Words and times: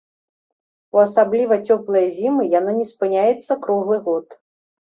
У 0.97 1.01
асабліва 1.07 1.59
цёплыя 1.67 2.07
зімы 2.17 2.47
яно 2.57 2.75
не 2.81 2.89
спыняецца 2.95 3.61
круглы 3.69 3.97
год. 4.11 4.27